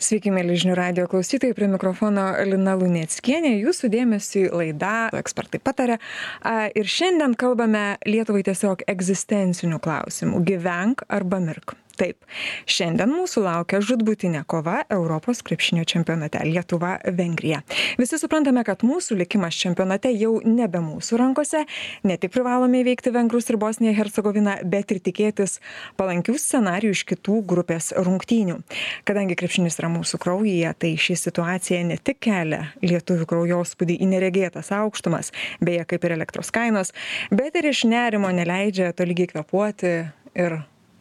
sveiki 0.00 0.32
mieli 0.34 0.56
žinių 0.60 0.76
radijo 0.78 1.08
klausytojai 1.10 1.56
prie 1.56 1.68
mikrofono 1.70 2.30
lina 2.48 2.76
luneckienė. 2.80 3.52
Jūsų 3.60 3.92
dėmesiui 3.92 4.46
laida 4.54 5.10
ekspertai 5.20 5.60
pataria. 5.62 6.00
A 6.42 6.70
ir 6.74 6.88
šiandien 6.88 7.36
kalbame 7.38 7.84
lietuvai 8.08 8.42
tiesiog 8.48 8.86
egzistenciniu 8.90 9.80
klausimu 9.82 10.42
gyvenk 10.46 11.04
arba 11.08 11.42
mirk 11.44 11.76
taip. 12.00 12.24
Šiandien 12.70 13.12
mūsų 13.12 13.44
laukia 13.44 13.82
žūtbūtinė 13.84 14.44
kova 14.50 14.80
europos 14.92 15.44
krepšinio 15.46 15.84
čempionate 15.88 16.42
lietuva 16.48 16.96
vengrija 17.16 17.60
visi 18.00 18.18
suprantame 18.20 18.62
kad 18.64 18.84
mūsų 18.86 19.18
likimas 19.20 19.56
čempionate 19.60 20.12
jau 20.14 20.38
nebe 20.44 20.80
mūsų 20.82 21.18
rankose. 21.20 21.64
Ne 22.06 22.16
tik 22.20 22.32
privalome 22.34 22.80
įveikti 22.82 23.12
vengrus 23.14 23.50
ir 23.50 23.58
bosniją 23.60 23.94
hercegoviną 23.98 24.56
bet 24.70 24.94
ir 24.94 25.00
tikėtis 25.04 25.58
palankių 26.00 26.36
scenarijų 26.40 26.96
iš 26.96 27.04
kitų 27.12 27.40
grupės 27.50 27.90
rungtynių. 27.96 28.60
Kadangi 29.08 29.36
krepšinis 29.38 29.78
yra 29.80 29.90
mūsų 29.92 30.20
kraujyje 30.22 30.72
tai 30.80 30.94
ši 31.00 31.18
situacija 31.26 31.82
ne 31.90 31.98
tik 32.00 32.22
kelia 32.24 32.62
lietuvių 32.84 33.28
kraujospūdį 33.30 34.00
į 34.00 34.10
neregėtas 34.14 34.72
aukštumas 34.76 35.32
beje 35.64 35.86
kaip 35.90 36.06
ir 36.06 36.16
elektros 36.16 36.52
kainos 36.54 36.94
bet 37.30 37.56
ir 37.58 37.70
iš 37.72 37.84
nerimo 37.90 38.30
neleidžia 38.34 38.92
tolygiai 38.96 39.32
kvėpuoti 39.34 39.94
ir 40.40 40.60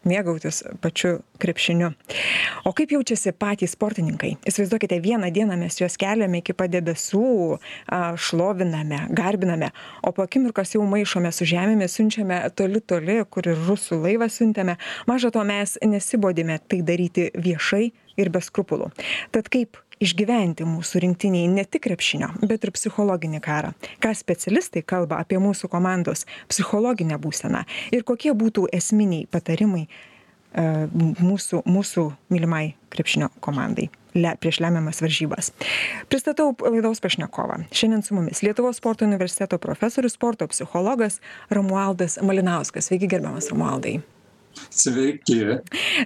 mėgautis 0.09 0.63
pačiu 0.83 1.19
krepšiniu. 1.41 1.91
O 2.67 2.73
kaip 2.75 2.91
jaučiasi 2.95 3.33
patys 3.37 3.75
sportininkai? 3.77 4.35
Įsivaizduokite, 4.49 4.99
vieną 5.03 5.29
dieną 5.35 5.57
mes 5.61 5.79
juos 5.79 5.97
keliame 6.01 6.41
iki 6.41 6.55
pat 6.57 6.73
debesų, 6.73 7.59
šloviname, 8.27 9.05
garbiname, 9.15 9.71
o 10.03 10.13
po 10.15 10.25
akimirkos 10.25 10.75
jau 10.75 10.83
maišome 10.89 11.31
su 11.35 11.47
žemėmis, 11.49 11.95
siunčiame 11.95 12.41
toli 12.57 12.81
toli, 12.81 13.19
kur 13.29 13.47
ir 13.49 13.59
rusų 13.69 14.01
laivą 14.03 14.29
siuntėme. 14.31 14.79
Maža 15.09 15.31
to 15.35 15.45
mes 15.47 15.77
nesibodime 15.85 16.59
tai 16.67 16.81
daryti 16.85 17.29
viešai 17.37 17.85
ir 18.19 18.33
be 18.33 18.41
skrupulų. 18.43 18.89
Tad 19.35 19.47
kaip 19.53 19.79
išgyventi 20.03 20.67
mūsų 20.67 21.03
rinktinei 21.03 21.47
ne 21.51 21.65
tik 21.67 21.85
krepšinio 21.87 22.31
bet 22.41 22.63
ir 22.63 22.73
psichologinį 22.75 23.41
karą. 23.43 23.73
Ką 24.03 24.13
specialistai 24.17 24.83
kalba 24.87 25.19
apie 25.23 25.39
mūsų 25.41 25.69
komandos 25.71 26.25
psichologinę 26.51 27.19
būseną 27.21 27.65
ir 27.95 28.05
kokie 28.07 28.33
būtų 28.33 28.69
esminiai 28.75 29.27
patarimai 29.31 29.85
e, 29.85 29.89
mūsų 31.21 31.63
mūsų 31.67 32.05
mylimai 32.33 32.65
krepšinio 32.93 33.31
komandai 33.43 33.89
le 34.17 34.31
prieš 34.41 34.59
lemiamas 34.63 35.03
varžybas. 35.03 35.51
Pristatau 36.09 36.55
laidos 36.65 37.01
pašnekovą. 37.03 37.63
Šiandien 37.75 38.01
su 38.05 38.15
mumis 38.17 38.41
lietuvos 38.41 38.79
sporto 38.81 39.05
universiteto 39.05 39.59
profesorius 39.61 40.17
sporto 40.17 40.47
psichologas 40.49 41.19
romualdas 41.53 42.17
malinauskas. 42.25 42.89
Sveiki 42.89 43.11
gerbiamas 43.11 43.51
romualdai 43.53 43.99
Sveiki. 44.69 45.39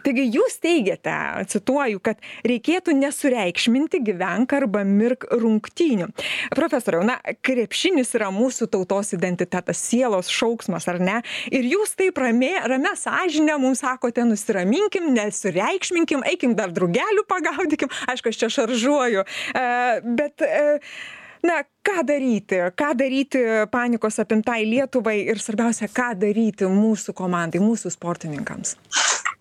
Taigi 0.05 0.25
jūs 0.31 0.57
teigiate, 0.63 1.13
cituoju, 1.51 1.99
kad 2.03 2.21
reikėtų 2.47 2.95
nesureikšminti 2.97 3.99
gyvenk 4.07 4.55
arba 4.55 4.83
mirk 4.87 5.27
rungtynių. 5.31 6.09
Profesoriau, 6.55 7.03
na, 7.07 7.17
krepšinis 7.45 8.13
yra 8.17 8.31
mūsų 8.33 8.69
tautos 8.73 9.13
identitetas, 9.15 9.81
sielos 9.83 10.31
šauksmas, 10.31 10.87
ar 10.91 11.01
ne? 11.03 11.19
Ir 11.51 11.67
jūs 11.73 11.95
taip 11.99 12.19
ramė, 12.23 12.53
ramę 12.71 12.95
sąžinę 12.99 13.57
mums 13.61 13.83
sakote, 13.83 14.23
nusiraminkim, 14.27 15.11
nesureikšminkim, 15.17 16.23
eikim 16.31 16.55
dar 16.59 16.71
drugelių 16.75 17.27
pagaudykim. 17.27 17.91
Aišku, 18.11 18.31
aš 18.31 18.39
čia 18.45 18.53
šaržuoju. 18.61 19.27
Uh, 19.53 20.15
bet 20.15 20.45
uh, 20.47 20.95
na 21.43 21.63
ką 21.83 22.03
daryti? 22.07 22.61
Ką 22.75 22.93
daryti 22.97 23.43
panikos 23.71 24.19
apimtai 24.23 24.63
lietuvai 24.69 25.19
ir 25.27 25.41
svarbiausia 25.43 25.89
ką 25.91 26.13
daryti 26.19 26.69
mūsų 26.71 27.15
komandai 27.17 27.61
mūsų 27.63 27.91
sportininkams 27.97 28.77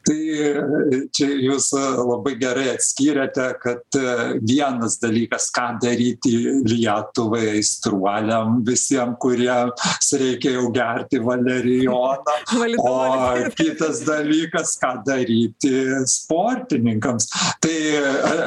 tai 0.07 1.09
čia 1.15 1.29
jūs 1.43 1.71
labai 1.77 2.35
gerai 2.41 2.69
atskyrėte 2.75 3.49
kad 3.63 3.99
vienas 4.43 4.99
dalykas 5.03 5.49
ką 5.55 5.67
daryti 5.83 6.35
lietuvai 6.69 7.45
aistruoliam 7.57 8.61
visiem 8.67 9.15
kuriems 9.23 10.13
reikia 10.19 10.57
jau 10.57 10.69
gerti 10.75 11.21
valerijoną 11.23 12.37
o 12.93 12.97
kitas 13.57 14.03
dalykas 14.07 14.77
ką 14.83 14.95
daryti 15.07 15.73
sportininkams. 16.11 17.29
Tai 17.63 17.77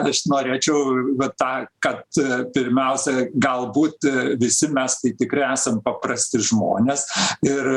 aš 0.10 0.26
norėčiau 0.32 1.16
va 1.20 1.30
tą 1.38 1.54
kad 1.84 2.04
pirmiausia 2.56 3.30
galbūt 3.32 4.08
visi 4.42 4.70
mes 4.74 5.00
tai 5.02 5.14
tikrai 5.20 5.48
esam 5.54 5.80
paprasti 5.86 6.42
žmonės 6.44 7.06
ir 7.46 7.70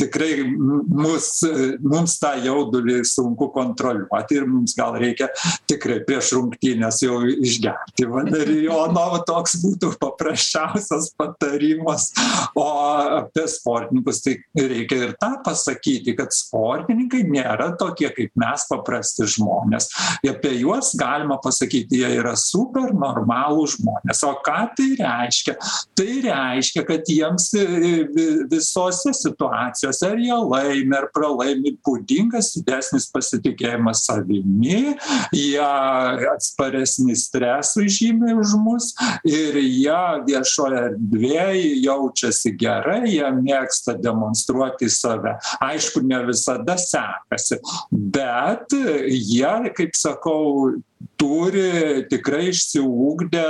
tikrai 0.00 0.32
mus 0.50 1.32
mums 1.80 2.18
tą 2.20 2.34
jaudulį 2.44 2.99
sunku 3.06 3.50
kontroliuoti 3.54 4.38
ir 4.38 4.46
mums 4.48 4.74
gal 4.78 4.96
reikia 5.00 5.30
tikrai 5.70 6.00
prieš 6.06 6.34
rungtynes 6.36 7.02
jau 7.04 7.20
išgerti. 7.30 8.08
Valerijono 8.10 9.22
toks 9.28 9.58
būtų 9.62 9.92
paprasčiausias 10.00 11.10
patarimas 11.18 12.10
o 12.58 12.66
apie 13.20 13.46
sportininkus 13.50 14.22
tai 14.24 14.36
reikia 14.56 15.00
ir 15.08 15.14
tą 15.20 15.32
pasakyti 15.44 16.14
kad 16.18 16.34
sportininkai 16.34 17.22
nėra 17.28 17.70
tokie 17.80 18.10
kaip 18.14 18.32
mes 18.40 18.66
paprasti 18.70 19.28
žmonės. 19.36 19.90
Apie 20.30 20.54
juos 20.60 20.92
galima 20.98 21.38
pasakyti 21.42 22.02
jie 22.02 22.10
yra 22.20 22.36
super 22.38 22.94
normalūs 22.96 23.78
žmonės. 23.78 24.22
O 24.26 24.34
ką 24.44 24.58
tai 24.76 24.88
reiškia? 25.00 25.56
Tai 25.98 26.10
reiškia 26.26 26.84
kad 26.88 27.08
jiems 27.08 27.50
visose 28.50 29.14
situacijose 29.16 30.10
ar 30.10 30.20
jie 30.20 30.36
laimi 30.52 30.96
ar 30.96 31.08
pralaimi 31.14 31.76
būdingas 31.86 32.52
didesnis 32.58 32.89
didesnis 32.90 33.10
pasitikėjimas 33.12 34.04
savimi 34.06 34.96
jie 35.32 35.60
atsparesni 36.30 37.16
stresui 37.16 37.88
žymiai 37.88 38.34
už 38.38 38.54
mus 38.58 38.94
ir 39.24 39.56
jie 39.56 40.24
viešoj 40.26 40.76
erdvėj 40.80 41.84
jaučiasi 41.84 42.54
gerai 42.56 43.08
jie 43.10 43.30
mėgsta 43.30 43.96
demonstruoti 44.00 44.88
save. 44.90 45.38
Aišku 45.60 46.02
ne 46.02 46.24
visada 46.26 46.76
sekasi 46.76 47.60
bet 47.90 48.72
jie 48.72 49.72
kaip 49.74 49.94
sakau 49.96 50.80
turi 51.20 52.04
tikrai 52.08 52.48
išsiugdę 52.50 53.44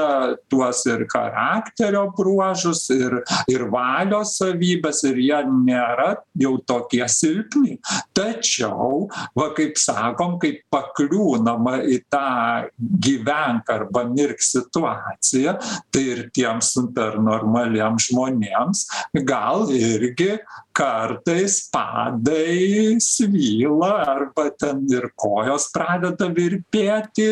tuos 0.50 0.82
ir 0.90 1.04
charakterio 1.10 2.04
bruožus 2.16 2.82
ir 2.94 3.20
ir 3.50 3.66
valios 3.70 4.36
savybes 4.40 5.02
ir 5.10 5.20
jie 5.22 5.40
nėra 5.50 6.10
jau 6.38 6.56
tokie 6.66 7.04
silpni. 7.10 7.78
Tačiau 8.16 9.06
va 9.38 9.50
kaip 9.56 9.78
sakom 9.78 10.38
kai 10.42 10.56
pakliūnama 10.72 11.80
į 11.90 12.00
tą 12.12 12.70
gyvenk 13.06 13.70
arba 13.70 14.04
mirk 14.10 14.42
situaciją 14.44 15.56
tai 15.90 16.06
ir 16.14 16.24
tiems 16.34 16.72
supernormaliem 16.76 17.98
žmonėms 18.02 18.86
gal 19.26 19.70
irgi 19.74 20.38
kartais 20.80 21.68
padai 21.72 22.96
svyla 23.04 23.92
arba 24.08 24.48
ten 24.56 24.86
ir 24.88 25.10
kojos 25.20 25.68
pradeda 25.74 26.30
virpėti 26.32 27.30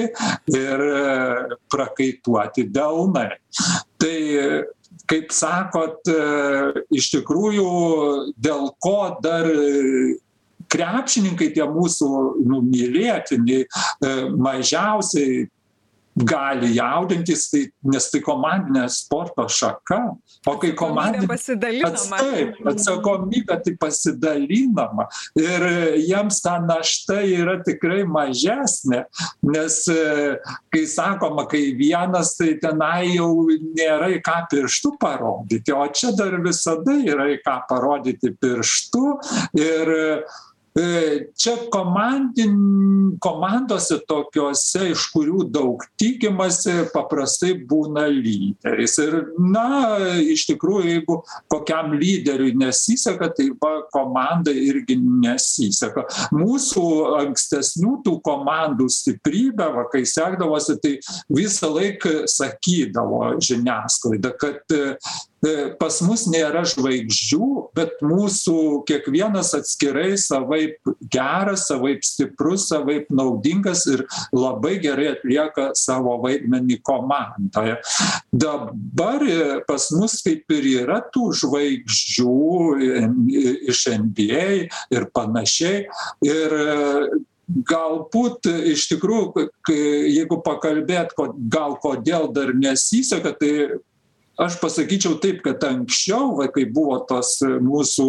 ir 0.52 0.84
prakaituoti 1.72 2.68
delnai. 2.68 3.30
Tai 3.98 4.18
kaip 5.08 5.32
sakot 5.32 6.10
iš 6.92 7.12
tikrųjų 7.16 7.68
dėl 8.36 8.72
ko 8.84 8.98
dar 9.24 9.48
krepšininkai 10.68 11.52
tie 11.56 11.64
mūsų 11.64 12.08
nu 12.44 12.60
mylėtini 12.66 13.62
mažiausiai 14.36 15.46
gali 16.18 16.74
jaudintis 16.76 17.48
tai 17.52 17.64
nes 17.86 18.10
tai 18.12 18.20
komandinė 18.24 18.88
sporto 18.92 19.46
šaka 19.48 20.00
o 20.46 20.54
kai 20.60 20.72
komandinė 20.78 21.26
ats 21.88 22.06
taip 22.12 22.60
atsakomybė 22.72 23.58
tai 23.64 23.74
pasidalinama. 23.80 25.08
Ir 25.38 25.66
jiems 25.98 26.42
ta 26.44 26.58
našta 26.62 27.20
yra 27.26 27.58
tikrai 27.66 28.04
mažesnė 28.08 29.04
nes 29.42 29.78
kai 30.72 30.84
sakoma 30.86 31.46
kai 31.50 31.72
vienas 31.78 32.34
tai 32.38 32.54
tenai 32.62 33.14
jau 33.16 33.30
nėra 33.48 34.10
į 34.16 34.20
ką 34.24 34.38
pirštu 34.52 34.94
parodyti. 35.00 35.74
O 35.74 35.86
čia 35.92 36.12
dar 36.18 36.38
visada 36.44 36.96
yra 36.98 37.28
į 37.34 37.40
ką 37.44 37.60
parodyti 37.70 38.34
pirštu. 38.40 39.16
Ir 39.58 39.94
čia 41.38 41.54
komandin 41.72 42.56
komandose 43.22 43.98
tokiose 44.08 44.90
iš 44.92 45.06
kurių 45.12 45.44
daug 45.52 45.82
tikimasi 46.00 46.88
paprastai 46.92 47.54
būna 47.68 48.06
lyderis. 48.12 48.98
Ir 49.02 49.16
na 49.40 49.98
iš 50.22 50.46
tikrųjų 50.50 50.92
jeigu 50.92 51.18
kokiam 51.50 51.94
lyderiui 51.98 52.54
nesiseka 52.58 53.30
tai 53.34 53.50
va 53.60 53.74
komandai 53.94 54.56
irgi 54.68 54.98
nesiseka. 55.00 56.06
Mūsų 56.34 56.84
ankstesnių 57.22 57.98
tų 58.06 58.18
komandų 58.26 58.88
stiprybė 58.92 59.70
va 59.76 59.86
kai 59.92 60.04
sekdavosi 60.08 60.78
tai 60.82 60.96
visąlaik 61.32 62.06
sakydavo 62.28 63.36
žiniasklaida 63.44 64.34
kad 64.38 64.78
E, 64.78 64.96
pas 65.78 66.00
mus 66.02 66.24
nėra 66.30 66.64
žvaigždžių, 66.66 67.48
bet 67.76 68.00
mūsų 68.02 68.84
kiekvienas 68.88 69.52
atskirai 69.54 70.16
savaip 70.18 70.90
geras, 71.12 71.68
savaip 71.70 72.02
stiprus, 72.06 72.66
savaip 72.72 73.06
naudingas 73.14 73.86
ir 73.90 74.04
labai 74.34 74.78
gerai 74.82 75.12
atlieka 75.14 75.70
savo 75.78 76.16
vaidmenį 76.24 76.80
komandoje. 76.86 77.78
Dabar 78.32 79.22
e, 79.22 79.38
pas 79.68 79.88
mus 79.94 80.18
kaip 80.26 80.50
ir 80.58 80.68
yra 80.82 81.00
tų 81.14 81.30
žvaigždžių 81.44 82.36
e, 82.74 83.08
iš 83.70 83.86
NBA 84.02 84.46
ir 84.94 85.10
panašiai. 85.14 85.86
Ir 86.26 86.56
galbūt 87.48 88.48
iš 88.74 88.88
tikrųjų, 88.90 89.48
jeigu 89.72 90.40
pakalbėt, 90.44 91.14
gal 91.48 91.78
kodėl 91.80 92.28
dar 92.34 92.52
nesiseka, 92.56 93.32
tai 93.40 93.52
aš 94.38 94.58
pasakyčiau 94.62 95.18
taip 95.22 95.42
kad 95.44 95.62
anksčiau 95.66 96.36
va 96.38 96.48
kai 96.54 96.64
buvo 96.70 97.00
tos 97.08 97.36
e, 97.42 97.50
mūsų 97.62 98.08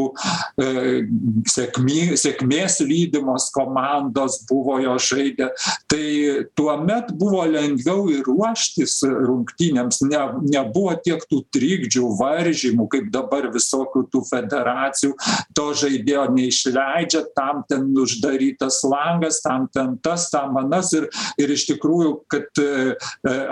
e, 0.62 0.68
sėkmi 1.50 2.18
sėkmės 2.20 2.80
lydimos 2.86 3.50
komandos 3.56 4.40
buvo 4.50 4.78
jos 4.84 5.10
žaidė 5.10 5.50
tai 5.90 6.06
tuomet 6.58 7.12
buvo 7.18 7.44
lengviau 7.50 8.06
ir 8.14 8.22
ruoštis 8.28 9.00
rungtynėms. 9.04 10.04
Ne 10.10 10.22
nebuvo 10.54 10.94
tiek 11.04 11.24
tų 11.30 11.42
trikdžių 11.56 12.12
varžymų 12.20 12.88
kaip 12.92 13.10
dabar 13.14 13.50
visokių 13.54 14.06
tų 14.14 14.24
federacijų. 14.30 15.16
To 15.58 15.66
žaidėjo 15.78 16.28
neišleidžia 16.36 17.24
tam 17.38 17.64
ten 17.70 17.90
uždarytas 17.98 18.82
langas 18.88 19.42
tam 19.46 19.68
ten 19.74 19.98
tas 20.04 20.30
tam 20.34 20.60
anas 20.62 20.94
ir 20.98 21.10
ir 21.42 21.56
iš 21.56 21.66
tikrųjų 21.72 22.14
kad 22.30 22.62
e, 22.62 22.96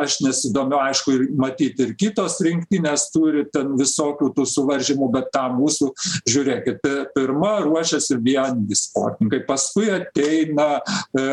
aš 0.04 0.20
nesidomiu 0.26 0.80
aišku 0.84 1.16
ir 1.16 1.26
matyt 1.40 1.82
ir 1.84 1.96
kitos 1.98 2.38
rink 2.46 2.67
rinktinės 2.68 3.12
turi 3.12 3.46
ten 3.52 3.76
visokių 3.78 4.32
tų 4.36 4.46
suvaržymų 4.46 5.10
bet 5.12 5.32
tą 5.32 5.48
mūsų 5.56 5.92
žiūrėkit 6.28 6.82
pirma 7.16 7.62
ruošiasi 7.64 8.18
vieni 8.22 8.76
sportininkai 8.76 9.46
paskui 9.48 9.90
ateina 9.92 10.82
e, 11.18 11.24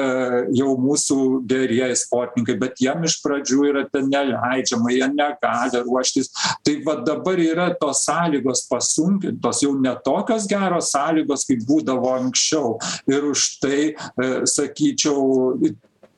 jau 0.54 0.76
mūsų 0.78 1.44
gerieji 1.46 1.96
sportininkai 1.96 2.58
bet 2.58 2.80
jiem 2.80 3.04
iš 3.04 3.20
pradžių 3.22 3.68
yra 3.70 3.84
ten 3.90 4.08
neleidžiama 4.10 4.92
jie 4.92 5.08
negali 5.14 5.82
ruoštis. 5.84 6.30
Tai 6.64 6.76
va 6.86 6.98
dabar 7.04 7.38
yra 7.38 7.68
tos 7.78 8.04
sąlygos 8.06 8.66
pasunkintos 8.70 9.62
jau 9.62 9.74
ne 9.80 9.94
tokios 10.04 10.46
geros 10.48 10.92
sąlygos 10.94 11.46
kaip 11.48 11.64
būdavo 11.66 12.14
anksčiau. 12.18 12.78
Ir 13.10 13.30
už 13.30 13.58
tai 13.62 13.80
e, 13.92 14.44
sakyčiau 14.48 15.58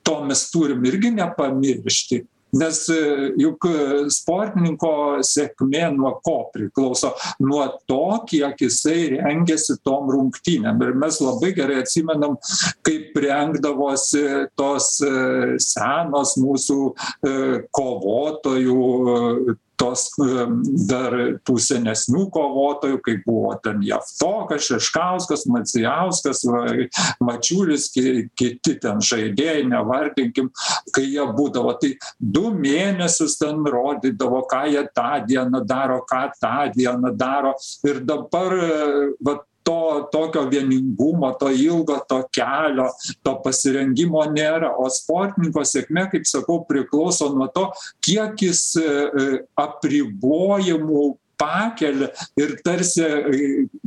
to 0.07 0.17
mes 0.23 0.47
turim 0.51 0.85
irgi 0.87 1.11
nepamiršti 1.11 2.23
nes 2.53 2.89
e, 2.89 3.01
juk 3.41 3.67
e, 3.67 3.75
sportininko 4.13 4.91
sėkmė 5.25 5.83
nuo 5.95 6.13
ko 6.23 6.37
priklauso? 6.53 7.13
Nuo 7.43 7.65
to 7.89 8.21
kiek 8.29 8.63
jisai 8.63 9.17
rengiasi 9.17 9.77
tom 9.85 10.09
rungtynėm. 10.13 10.81
Ir 10.85 10.97
mes 10.99 11.19
labai 11.23 11.53
gerai 11.57 11.81
atsimenam 11.83 12.37
kaip 12.87 13.17
rengdavosi 13.23 14.25
tos 14.59 14.95
e, 15.03 15.13
senos 15.61 16.37
mūsų 16.41 16.81
kovotojų 17.75 19.57
tos 19.77 20.07
dar 20.89 21.15
tų 21.47 21.57
senesnių 21.61 22.27
kovotojų 22.33 23.01
kaip 23.05 23.23
buvo 23.27 23.53
ten 23.63 23.81
javtokas 23.85 24.67
šeškauskas 24.71 25.45
macijauskas 25.51 26.43
va 26.47 26.63
mačiulis 27.23 27.89
ki 27.93 28.05
kiti 28.37 28.77
ten 28.81 29.01
žaidėjai 29.03 29.65
nevardinkim 29.69 30.49
kai 30.95 31.05
jie 31.05 31.25
būdavo 31.37 31.75
tai 31.81 31.93
du 32.19 32.49
mėnesius 32.55 33.37
ten 33.41 33.61
rodydavo 33.65 34.43
ką 34.49 34.63
jie 34.73 34.85
tą 34.97 35.11
dieną 35.27 35.63
daro 35.67 36.01
ką 36.09 36.23
tą 36.41 36.55
dieną 36.75 37.13
daro. 37.17 37.53
Ir 37.87 38.01
dabar 38.05 38.55
vat 39.23 39.45
to 39.67 40.07
tokio 40.11 40.45
vieningumo 40.47 41.33
to 41.39 41.51
ilgo 41.51 41.99
to 42.07 42.21
kelio 42.31 42.87
to 43.23 43.35
pasirengimo 43.43 44.23
nėra. 44.31 44.71
O 44.79 44.87
sportininko 44.93 45.65
sėkmė 45.67 46.07
kaip 46.13 46.27
sakau 46.29 46.61
priklauso 46.69 47.29
nuo 47.35 47.49
to 47.51 47.67
kiek 48.05 48.47
jis 48.47 48.63
e, 48.79 48.87
e, 48.87 49.39
apribojimų 49.59 51.07
pakelia 51.37 52.09
ir 52.39 52.55
tarsi 52.65 53.05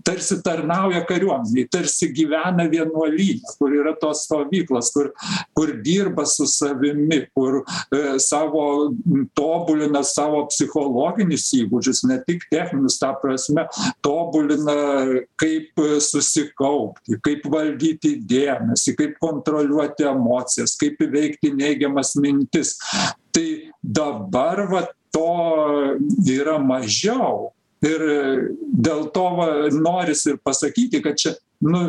tarsi 0.04 0.40
tarnauja 0.44 1.02
kariuomenei 1.08 1.66
tarsi 1.72 2.10
gyvena 2.14 2.66
vienuolyne 2.70 3.54
kur 3.58 3.74
yra 3.74 3.94
tos 4.00 4.24
stovyklos 4.26 4.92
kur 4.94 5.10
kur 5.56 5.72
dirba 5.84 6.26
su 6.26 6.46
savimi 6.46 7.20
kur 7.34 7.62
e, 7.94 8.18
savo 8.18 8.64
tobulina 9.34 10.02
savo 10.06 10.44
psichologinius 10.50 11.48
įgūdžius 11.60 12.04
ne 12.10 12.20
tik 12.26 12.46
techninius 12.52 12.98
ta 13.02 13.12
prasme 13.22 13.66
tobulina 14.04 14.76
kaip 15.40 15.84
susikaupti 16.10 17.20
kaip 17.24 17.46
valdyti 17.52 18.16
dėmesį 18.30 18.96
kaip 18.98 19.18
kontroliuoti 19.22 20.08
emocijas 20.10 20.76
kaip 20.80 21.00
įveikti 21.04 21.52
neigiamas 21.56 22.14
mintis. 22.20 22.76
Tai 23.30 23.48
dabar 23.82 24.64
vat 24.70 24.96
to 25.14 25.98
yra 26.28 26.58
mažiau. 26.62 27.50
Ir 27.80 28.02
dėl 28.60 29.06
to 29.14 29.22
va 29.38 29.46
norisi 29.72 30.34
ir 30.34 30.42
pasakyti 30.44 31.00
kad 31.00 31.16
čia 31.16 31.30
nu 31.60 31.80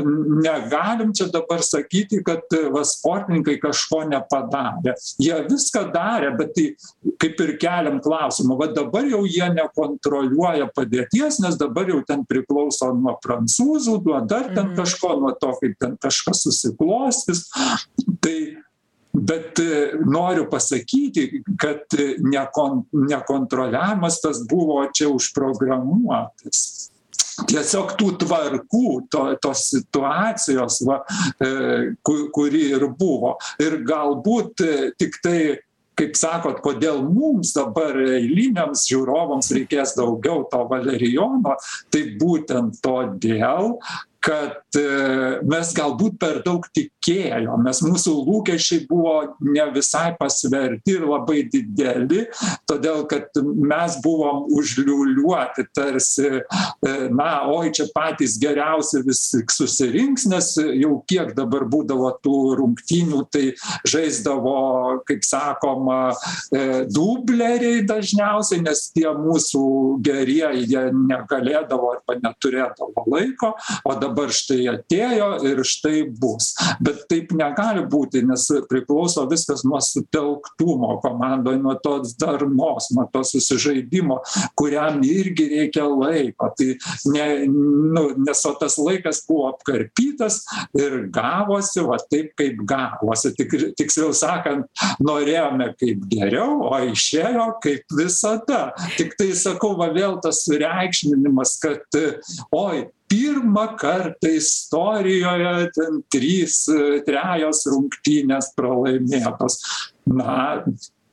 negalim 0.44 1.13
čia 1.15 1.27
dabar 1.31 1.59
sakyti 1.63 2.21
kad 2.23 2.47
va 2.71 2.83
sportininkai 2.88 3.57
kažko 3.59 4.01
nepadarė. 4.07 4.95
Jie 5.19 5.35
viską 5.47 5.85
darė 5.91 6.33
bet 6.39 6.53
tai 6.56 6.65
kaip 7.19 7.44
ir 7.44 7.53
keliam 7.59 8.01
klausimą 8.03 8.57
va 8.59 8.68
dabar 8.71 9.07
jau 9.07 9.24
jie 9.27 9.47
nekontroliuoja 9.56 10.67
padėties 10.75 11.39
nes 11.44 11.59
dabar 11.59 11.91
jau 11.91 12.01
ten 12.07 12.25
priklauso 12.27 12.91
nuo 12.95 13.15
prancūzų 13.24 14.01
nuo 14.07 14.19
dar 14.27 14.51
ten 14.56 14.75
kažko 14.75 15.15
nuo 15.19 15.31
to 15.39 15.53
kaip 15.62 15.79
ten 15.79 15.95
kažkas 16.03 16.44
susiklostys. 16.47 17.47
Tai 18.24 18.38
bet 19.13 19.59
e, 19.59 19.91
noriu 20.05 20.49
pasakyti 20.49 21.43
kad 21.59 21.99
e, 21.99 22.15
nekon 22.19 22.83
nekontroliavimas 22.91 24.21
tas 24.21 24.43
buvo 24.49 24.83
čia 24.95 25.09
užprogramuotas. 25.11 26.91
Tiesiog 27.47 27.95
tų 27.97 28.11
tvarkų 28.21 28.85
to 29.11 29.23
tos 29.41 29.65
situacijos 29.71 30.81
va 30.87 31.01
e, 31.41 31.49
ku 32.05 32.27
kuri 32.35 32.67
ir 32.75 32.87
buvo. 32.99 33.37
Ir 33.63 33.81
galbūt 33.87 34.63
tiktai 34.99 35.59
kaip 36.01 36.15
sakot 36.17 36.61
kodėl 36.65 37.01
mums 37.05 37.53
dabar 37.55 37.97
eiliniams 37.99 38.87
žiūrovams 38.89 39.51
reikės 39.57 39.95
daugiau 39.97 40.45
to 40.51 40.63
valerijono 40.69 41.57
tai 41.93 42.05
būtent 42.21 42.79
todėl 42.85 43.75
kad 44.21 44.77
e, 44.77 44.83
mes 45.50 45.71
galbūt 45.73 46.19
per 46.21 46.41
daug 46.45 46.65
tikėjom 46.75 47.65
nes 47.65 47.79
mūsų 47.81 48.13
lūkesčiai 48.27 48.83
buvo 48.89 49.15
ne 49.41 49.63
visai 49.73 50.12
pasverti 50.19 50.94
ir 51.00 51.07
labai 51.09 51.41
dideli 51.50 52.27
todėl 52.69 53.07
kad 53.10 53.34
mes 53.41 53.98
buvom 54.05 54.45
užliūliuoti 54.53 55.65
tarsi 55.74 56.27
e, 56.29 56.43
na 57.10 57.31
oi 57.50 57.72
čia 57.74 57.88
patys 57.95 58.38
geriausi 58.41 59.01
vis 59.07 59.24
susirinks 59.55 60.27
nes 60.29 60.51
jau 60.84 61.00
kiek 61.10 61.34
dabar 61.38 61.65
būdavo 61.72 62.13
tų 62.22 62.38
rungtynių 62.62 63.24
tai 63.34 63.43
žaisdavo 63.89 65.01
kaip 65.10 65.25
sakoma 65.25 66.13
e, 66.53 66.86
dubleriai 66.93 67.81
dažniausiai 67.89 68.62
nes 68.67 68.86
tie 68.93 69.10
mūsų 69.17 69.65
gerieji 70.05 70.69
jie 70.75 70.86
negalėdavo 70.93 71.95
arba 71.98 72.19
neturėdavo 72.22 73.10
laiko 73.10 73.55
o 73.57 73.98
dabar 73.98 74.11
dabar 74.12 74.32
štai 74.36 74.68
atėjo 74.75 75.30
ir 75.48 75.63
štai 75.68 76.03
bus. 76.20 76.51
Bet 76.84 77.06
taip 77.12 77.32
negali 77.38 77.84
būti 77.89 78.24
nes 78.27 78.48
priklauso 78.70 79.24
viskas 79.32 79.63
nuo 79.68 79.80
sutelktumo 79.84 80.98
komandoj 81.03 81.58
nuo 81.62 81.77
tos 81.84 82.15
darnos 82.20 82.91
nuo 82.96 83.08
to 83.13 83.24
susižaidimo 83.27 84.20
kuriam 84.60 85.01
irgi 85.06 85.48
reikia 85.56 85.88
laiko. 85.88 86.51
Tai 86.58 86.70
ne 87.13 87.27
nu 87.48 88.06
nes 88.20 88.46
o 88.46 88.53
tas 88.60 88.77
laikas 88.82 89.24
buvo 89.27 89.51
apkarpytas 89.51 90.41
ir 90.77 91.08
gavosi 91.13 91.86
va 91.88 92.00
taip 92.12 92.36
kaip 92.39 92.62
gavosi. 92.68 93.34
Tik 93.38 93.75
tiksliau 93.80 94.13
sakant 94.18 94.68
norėjome 95.03 95.72
kaip 95.80 96.06
geriau 96.12 96.62
o 96.70 96.80
išėjo 96.91 97.48
kaip 97.63 97.98
visada. 97.98 98.63
Tiktai 98.98 99.32
sakau 99.38 99.75
va 99.80 99.91
vėl 99.96 100.20
tas 100.24 100.44
sureikšminimas 100.48 101.58
kad 101.62 102.01
oi 102.56 102.88
pirmą 103.12 103.68
kartą 103.80 104.32
istorijoje 104.39 105.53
ten 105.75 106.01
trys 106.13 106.63
trejos 107.08 107.65
rungtynės 107.68 108.53
pralaimėtos. 108.56 109.60
Na 110.08 110.63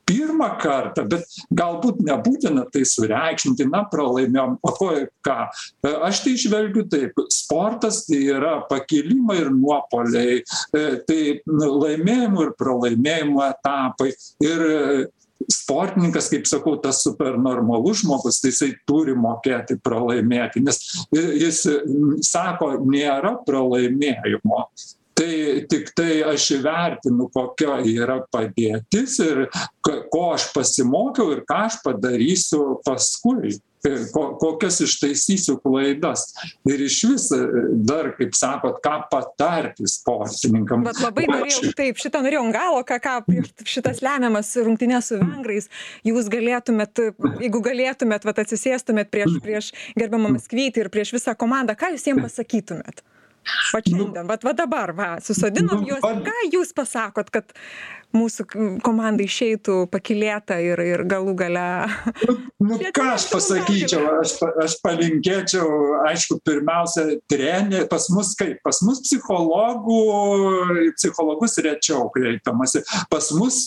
pirmą 0.09 0.47
kartą 0.61 1.05
bet 1.09 1.27
galbūt 1.53 2.01
nebūtina 2.07 2.65
tai 2.73 2.85
sureikšminti 2.87 3.67
na 3.69 3.83
pralaimėjom 3.91 4.57
o 4.65 4.73
ko 4.79 4.89
ką. 5.25 5.37
Aš 6.07 6.23
tai 6.25 6.35
žvelgiu 6.41 6.85
taip 6.89 7.19
sportas 7.33 8.05
tai 8.07 8.23
yra 8.33 8.55
pakilimai 8.71 9.39
ir 9.43 9.53
nuopuoliai 9.53 10.41
tai 11.05 11.21
laimėjimų 11.45 12.47
ir 12.47 12.55
pralaimėjimų 12.59 13.45
etapai. 13.51 14.11
Ir 14.45 14.65
sportininkas 15.51 16.29
kaip 16.31 16.47
sakau 16.49 16.75
tas 16.81 17.01
supernormalus 17.05 18.03
žmogus 18.03 18.39
tai 18.41 18.53
jisai 18.53 18.71
turi 18.87 19.15
mokėti 19.17 19.79
pralaimėti 19.83 20.63
nes 20.63 20.79
jis 21.15 21.65
sako 22.25 22.75
nėra 22.85 23.35
pralaimėjimo. 23.47 24.63
Tai 25.19 25.33
tiktai 25.67 26.21
aš 26.31 26.45
įvertinu 26.55 27.25
kokia 27.33 27.81
yra 27.83 28.21
padėtis 28.31 29.17
ir 29.25 29.49
ko 29.83 30.21
aš 30.31 30.45
pasimokiau 30.53 31.33
ir 31.33 31.41
ką 31.49 31.65
aš 31.67 31.81
padarysiu 31.83 32.77
paskui 32.87 33.57
ko 34.13 34.23
kokias 34.39 34.81
ištaisysiu 34.83 35.57
klaidas. 35.63 36.25
Ir 36.67 36.81
išvis 36.83 37.29
dar 37.87 38.11
kaip 38.17 38.35
sakot 38.37 38.79
ką 38.83 38.95
patarti 39.11 39.87
sportininkam. 39.87 40.83
Vat 40.87 40.99
labai 41.03 41.27
norėjau 41.29 41.73
taip 41.77 42.01
šitą 42.01 42.23
norėjau 42.25 42.45
ant 42.47 42.57
galo 42.57 42.81
ką 42.87 42.99
ką 43.03 43.15
prieš 43.27 43.53
šitas 43.75 44.03
lemiamas 44.05 44.51
rungtynes 44.65 45.11
su 45.11 45.19
vengrais. 45.21 45.69
Jūs 46.07 46.31
galėtumėt 46.31 47.05
jeigu 47.39 47.63
galėtumėt 47.63 48.27
vat 48.27 48.43
atsisėstumėt 48.43 49.11
prieš 49.13 49.39
prieš 49.43 49.71
gerbiamą 49.99 50.35
maskvytį 50.35 50.85
ir 50.85 50.91
prieš 50.93 51.15
visą 51.15 51.37
komandą 51.39 51.77
ką 51.79 51.93
jūs 51.95 52.07
jiem 52.09 52.21
pasakytumėt? 52.23 53.03
Vat 53.73 53.87
šiandien 53.87 54.27
vat 54.29 54.43
va 54.45 54.53
dabar 54.53 54.91
va 54.93 55.09
susodinom 55.23 55.85
juos. 55.87 56.03
ką 56.03 56.35
jūs 56.51 56.73
pasakot 56.75 57.31
kad 57.33 57.53
mūsų 58.15 58.45
komanda 58.83 59.23
išeitų 59.25 59.83
pakylėta 59.93 60.57
ir 60.63 60.81
ir 60.81 61.03
galų 61.09 61.35
gale 61.37 61.65
nu 62.59 62.79
ką 62.95 63.05
aš 63.13 63.27
pasakyčiau? 63.31 64.01
aš 64.21 64.35
aš 64.65 64.77
palinkėčiau 64.83 65.99
aišku 66.09 66.39
pirmiausia 66.45 67.19
trenė 67.29 67.85
pas 67.91 68.09
mus 68.13 68.33
kaip? 68.39 68.57
Pas 68.65 68.81
mus 68.85 69.03
psichologų 69.05 69.99
psichologus 70.97 71.59
rečiau 71.63 72.09
kreipiamasi 72.15 72.83
pas 73.11 73.31
mus 73.37 73.61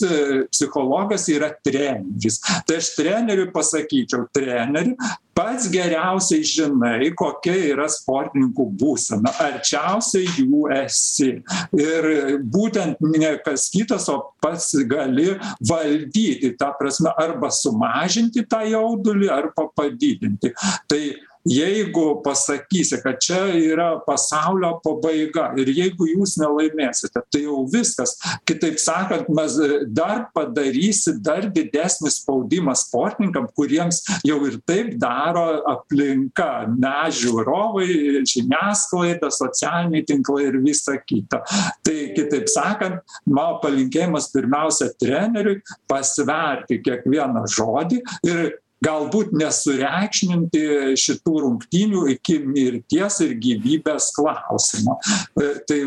psichologas 0.51 1.29
yra 1.31 1.53
treneris. 1.63 2.41
Tai 2.67 2.79
aš 2.81 2.93
treneriui 2.97 3.51
pasakyčiau 3.55 4.27
treneri 4.35 4.97
pats 5.33 5.65
geriausiai 5.71 6.45
žinai 6.45 7.09
kokia 7.17 7.55
yra 7.71 7.87
sportininkų 7.89 8.67
būsena. 8.79 9.33
Arčiausiai 9.41 10.27
jų 10.37 10.67
esi. 10.77 11.31
Ir 11.79 12.09
būtent 12.53 13.01
ne 13.01 13.33
kas 13.45 13.69
kitas 13.73 14.09
o 14.13 14.19
pats 14.43 14.73
gali 14.89 15.31
valdyti 15.69 16.51
ta 16.59 16.73
prasme 16.79 17.13
arba 17.17 17.51
sumažinti 17.53 18.43
tą 18.49 18.63
jaudulį 18.73 19.31
arba 19.31 19.69
padidinti. 19.75 20.51
Tai 20.89 21.03
jeigu 21.45 22.21
pasakysi 22.23 23.01
kad 23.03 23.19
čia 23.21 23.41
yra 23.57 23.87
pasaulio 24.07 24.77
pabaiga 24.83 25.49
ir 25.59 25.69
jeigu 25.75 26.07
jūs 26.07 26.37
nelaimėsite 26.39 27.23
tai 27.31 27.43
jau 27.43 27.63
viskas. 27.71 28.15
Kitaip 28.47 28.79
sakant 28.81 29.29
mes 29.33 29.57
dar 29.91 30.27
padarysi 30.35 31.17
dar 31.23 31.49
didesnį 31.51 32.11
spaudimą 32.13 32.75
sportininkam 32.79 33.49
kuriems 33.57 34.01
jau 34.25 34.39
ir 34.47 34.59
taip 34.67 34.93
daro 35.01 35.45
aplinka 35.73 36.65
mes 36.71 37.19
žiūrovai 37.19 38.23
žiniasklaida 38.29 39.31
socialiniai 39.33 40.05
tinklai 40.07 40.47
ir 40.49 40.59
visa 40.63 40.95
kita. 40.97 41.43
Tai 41.83 41.97
kitaip 42.15 42.47
sakant 42.51 43.17
mano 43.27 43.59
palinkėjimas 43.63 44.31
pirmiausia 44.33 44.91
treneriui 45.01 45.59
pasverti 45.91 46.79
kiekvieną 46.83 47.45
žodį 47.51 48.01
ir 48.29 48.43
galbūt 48.83 49.33
nesureikšminti 49.37 50.63
šitų 50.99 51.35
rungtynių 51.45 52.05
iki 52.15 52.39
mirties 52.45 53.19
ir 53.25 53.35
gyvybės 53.41 54.11
klausimo. 54.15 54.99
Tai 55.33 55.79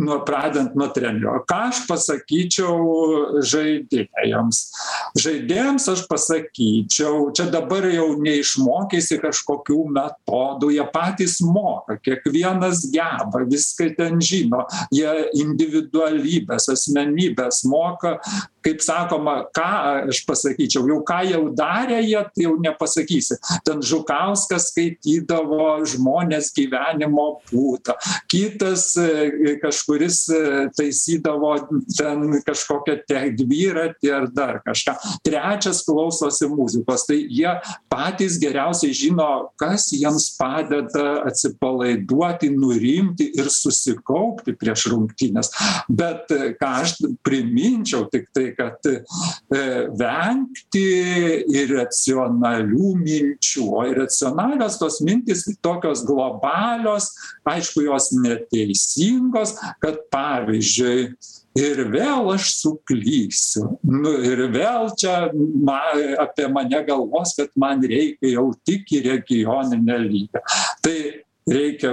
nuo 0.00 0.18
pradedant 0.26 0.74
nuo 0.78 0.88
trenerio 0.94 1.40
ką 1.48 1.58
aš 1.70 1.82
pasakyčiau 1.88 3.40
žaidėjams? 3.46 4.60
Žaidėjams 5.20 5.88
aš 5.92 6.04
pasakyčiau 6.10 7.28
čia 7.36 7.48
dabar 7.52 7.86
jau 7.90 8.08
neišmokysi 8.22 9.20
kažkokių 9.22 9.80
metodų 9.96 10.72
jie 10.76 10.86
patys 10.94 11.38
moka 11.44 11.98
kiekvienas 12.00 12.86
geba 12.92 13.44
viską 13.50 13.90
ten 13.98 14.20
žino 14.24 14.64
jie 14.94 15.10
individualybės 15.40 16.70
asmenybės 16.74 17.64
moka 17.68 18.18
kaip 18.64 18.82
sakoma 18.84 19.36
ką 19.56 19.68
aš 20.10 20.22
pasakyčiau 20.28 20.88
jau 20.90 21.00
ką 21.06 21.20
jau 21.30 21.42
darė 21.56 22.00
jie 22.04 22.20
tai 22.34 22.46
jau 22.46 22.56
nepasakysi. 22.60 23.38
Ten 23.66 23.82
žukauskas 23.84 24.70
skaitydavo 24.70 25.80
žmonės 25.88 26.52
gyvenimo 26.56 27.26
būdą. 27.50 27.96
Kitas 28.30 28.92
kažkuris 29.62 30.22
taisydavo 30.78 31.54
ten 31.96 32.40
kažkokią 32.46 32.98
te 33.08 33.22
dviratį 33.40 34.12
ar 34.16 34.28
dar 34.34 34.60
kažką. 34.66 34.96
Trečias 35.26 35.82
klausosi 35.86 36.48
muzikos. 36.50 37.06
Tai 37.08 37.16
jie 37.16 37.54
patys 37.92 38.38
geriausiai 38.40 38.94
žino 38.96 39.30
kas 39.60 39.88
jiems 39.94 40.30
padeda 40.38 41.20
atsipalaiduoti 41.28 42.50
nurimti 42.54 43.30
ir 43.38 43.50
susikaupti 43.52 44.54
prieš 44.58 44.88
rungtynes. 44.92 45.52
Bet 45.88 46.30
ką 46.60 46.70
aš 46.82 46.96
priminčiau 47.26 48.06
tiktai 48.12 48.49
kad 48.58 48.90
vengti 50.00 50.86
iracionalių 51.62 52.92
minčių 53.00 53.66
o 53.70 53.84
iracionalios 53.90 54.78
tos 54.80 55.00
mintys 55.06 55.46
tokios 55.64 56.04
globalios 56.08 57.10
aišku 57.48 57.86
jos 57.88 58.10
neteisingos 58.16 59.56
kad 59.82 60.02
pavyzdžiui 60.12 61.10
ir 61.58 61.80
vėl 61.90 62.30
aš 62.34 62.52
suklysiu 62.60 63.66
nu 63.82 64.12
ir 64.26 64.44
vėl 64.54 64.92
čia 64.98 65.30
ma 65.34 65.80
apie 66.22 66.46
mane 66.52 66.82
galvos 66.86 67.34
kad 67.38 67.50
man 67.58 67.82
reikia 67.82 68.36
jau 68.36 68.50
tik 68.66 68.92
į 68.94 69.02
regioninę 69.08 69.98
lygą. 70.04 70.44
Tai 70.84 70.96
reikia 71.50 71.92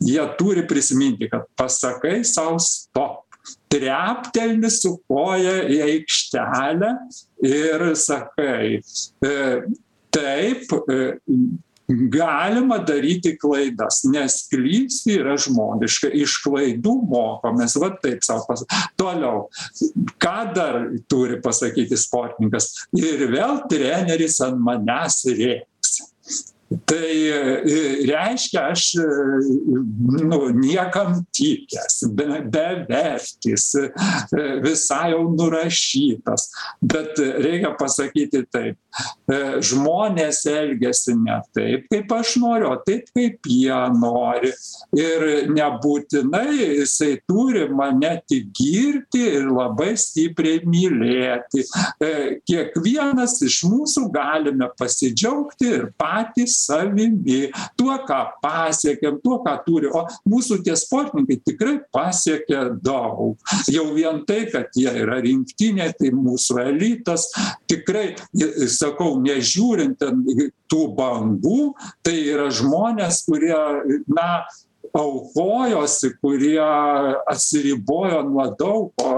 jie 0.00 0.24
turi 0.38 0.64
prisiminti 0.68 1.28
kad 1.28 1.46
pasakai 1.58 2.22
sau 2.24 2.56
stop 2.58 3.23
treptelni 3.72 4.70
su 4.72 4.96
koja 5.10 5.60
į 5.70 5.80
aikštelę 5.88 6.90
ir 7.44 7.86
sakai 7.98 8.80
taip 10.14 10.72
galima 11.88 12.78
daryti 12.78 13.34
klaidas 13.38 14.02
nes 14.08 14.38
klysti 14.48 15.18
yra 15.18 15.34
žmogiška 15.40 16.08
iš 16.16 16.38
klaidų 16.44 16.94
mokomės. 17.10 17.76
Va 17.80 17.90
taip 18.00 18.24
sau 18.24 18.40
pas 18.48 18.64
toliau 19.00 19.46
ką 20.22 20.38
dar 20.56 20.80
turi 21.10 21.40
pasakyti 21.44 21.98
sportininkas? 22.00 22.70
Ir 22.96 23.26
vėl 23.32 23.64
treneris 23.70 24.40
ant 24.44 24.60
manęs 24.64 25.22
rėks 25.28 25.68
tai 26.88 27.14
reiškia 28.08 28.64
aš 28.72 28.86
nu 30.24 30.40
niekam 30.56 31.20
tikęs 31.34 32.00
be 32.16 32.40
bevertis 32.54 33.70
visai 34.64 35.12
jau 35.12 35.24
nurašytas. 35.36 36.48
Bet 36.82 37.18
reikia 37.18 37.74
pasakyti 37.78 38.44
taip 38.52 38.78
žmonės 39.64 40.44
elgiasi 40.50 41.16
ne 41.18 41.38
taip 41.56 41.86
kaip 41.90 42.12
aš 42.14 42.36
noriu 42.42 42.70
o 42.72 42.76
taip 42.86 43.08
kaip 43.16 43.48
jie 43.48 43.80
nori. 43.98 44.52
Ir 44.98 45.24
nebūtinai 45.50 46.78
jisai 46.80 47.16
turi 47.28 47.66
mane 47.68 48.14
tik 48.28 48.50
girti 48.54 49.24
ir 49.38 49.48
labai 49.50 49.94
stipriai 49.98 50.62
mylėti. 50.68 51.64
Kiekvienas 52.48 53.40
iš 53.46 53.62
mūsų 53.68 54.06
galime 54.14 54.70
pasidžiaugti 54.78 55.72
ir 55.78 55.88
patys 56.00 56.63
savimi 56.66 57.40
tuo 57.78 57.96
ką 58.08 58.20
pasiekėm 58.44 59.20
tuo 59.24 59.40
ką 59.44 59.54
turi. 59.66 59.90
O 59.92 60.04
mūsų 60.30 60.60
tie 60.66 60.76
sportininkai 60.78 61.38
tikrai 61.44 61.76
pasiekė 61.94 62.64
daug. 62.84 63.38
Jau 63.72 63.86
vien 63.96 64.22
tai 64.28 64.44
kad 64.52 64.74
jie 64.76 64.90
yra 65.04 65.20
rinktinėj 65.24 65.94
tai 66.00 66.12
mūsų 66.16 66.60
elitas 66.64 67.28
tikrai 67.70 68.14
sakau 68.72 69.16
nežiūrint 69.22 69.98
ten 70.00 70.22
tų 70.70 70.84
bangų 70.96 71.72
tai 72.04 72.16
yra 72.34 72.50
žmonės 72.54 73.24
kurie 73.28 73.56
na 74.10 74.28
aukojosi 74.94 76.12
kurie 76.22 76.62
atsiribojo 77.30 78.22
nuo 78.28 78.46
daug 78.58 78.92
o 79.02 79.14